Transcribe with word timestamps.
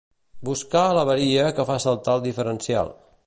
Buscar 0.47 0.81
l'avaria 0.99 1.45
que 1.59 1.67
fa 1.71 1.77
saltar 1.85 2.19
el 2.21 2.25
diferencial 2.29 2.93